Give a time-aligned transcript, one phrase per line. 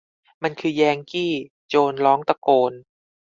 [0.43, 1.33] มันคือแยงกี้
[1.69, 2.73] โจนร้องตะโกน